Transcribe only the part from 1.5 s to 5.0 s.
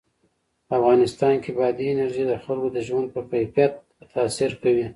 بادي انرژي د خلکو د ژوند په کیفیت تاثیر کوي.